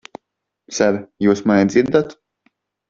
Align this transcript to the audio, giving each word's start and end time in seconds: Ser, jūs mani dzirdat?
Ser, 0.79 0.97
jūs 1.27 1.47
mani 1.53 1.71
dzirdat? 1.75 2.21